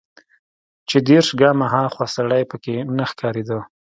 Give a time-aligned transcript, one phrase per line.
[0.89, 3.59] چې دېرش ګامه ها خوا سړى پکښې نه ښکارېده.